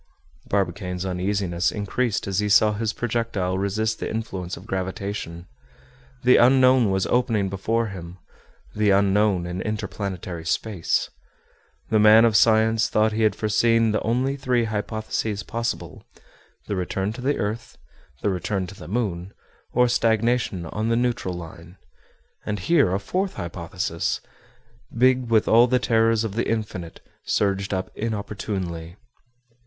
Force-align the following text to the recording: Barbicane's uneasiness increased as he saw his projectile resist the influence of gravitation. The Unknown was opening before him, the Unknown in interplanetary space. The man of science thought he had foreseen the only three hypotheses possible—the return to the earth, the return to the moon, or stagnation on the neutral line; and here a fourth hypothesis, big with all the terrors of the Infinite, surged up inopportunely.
Barbicane's 0.47 1.05
uneasiness 1.05 1.71
increased 1.71 2.25
as 2.25 2.39
he 2.39 2.49
saw 2.49 2.73
his 2.73 2.91
projectile 2.91 3.59
resist 3.59 3.99
the 3.99 4.09
influence 4.09 4.57
of 4.57 4.65
gravitation. 4.65 5.45
The 6.23 6.37
Unknown 6.37 6.89
was 6.89 7.05
opening 7.05 7.49
before 7.49 7.89
him, 7.89 8.17
the 8.73 8.89
Unknown 8.89 9.45
in 9.45 9.61
interplanetary 9.61 10.43
space. 10.43 11.11
The 11.91 11.99
man 11.99 12.25
of 12.25 12.35
science 12.35 12.89
thought 12.89 13.11
he 13.11 13.21
had 13.21 13.35
foreseen 13.35 13.91
the 13.91 14.01
only 14.01 14.35
three 14.35 14.63
hypotheses 14.63 15.43
possible—the 15.43 16.75
return 16.75 17.13
to 17.13 17.21
the 17.21 17.37
earth, 17.37 17.77
the 18.23 18.31
return 18.31 18.65
to 18.65 18.73
the 18.75 18.87
moon, 18.87 19.35
or 19.71 19.87
stagnation 19.87 20.65
on 20.65 20.89
the 20.89 20.95
neutral 20.95 21.35
line; 21.35 21.77
and 22.43 22.57
here 22.57 22.91
a 22.91 22.99
fourth 22.99 23.35
hypothesis, 23.35 24.19
big 24.97 25.29
with 25.29 25.47
all 25.47 25.67
the 25.67 25.77
terrors 25.77 26.23
of 26.23 26.33
the 26.33 26.49
Infinite, 26.49 27.01
surged 27.23 27.71
up 27.71 27.91
inopportunely. 27.93 28.95